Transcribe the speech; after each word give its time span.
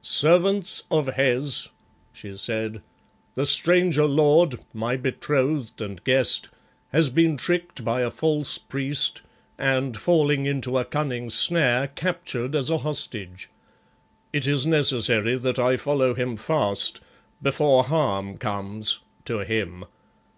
"Servants 0.00 0.84
of 0.90 1.08
Hes," 1.08 1.68
she 2.10 2.38
said, 2.38 2.80
"the 3.34 3.44
stranger 3.44 4.06
lord, 4.06 4.60
my 4.72 4.96
betrothed 4.96 5.82
and 5.82 6.02
guest, 6.04 6.48
has 6.90 7.10
been 7.10 7.36
tricked 7.36 7.84
by 7.84 8.00
a 8.00 8.10
false 8.10 8.56
priest 8.56 9.20
and, 9.58 9.94
falling 9.98 10.46
into 10.46 10.78
a 10.78 10.86
cunning 10.86 11.28
snare, 11.28 11.88
captured 11.88 12.56
as 12.56 12.70
a 12.70 12.78
hostage. 12.78 13.50
It 14.32 14.46
is 14.46 14.64
necessary 14.64 15.36
that 15.36 15.58
I 15.58 15.76
follow 15.76 16.14
him 16.14 16.38
fast, 16.38 17.02
before 17.42 17.84
harm 17.84 18.38
comes 18.38 19.00
to 19.26 19.40
him. 19.40 19.84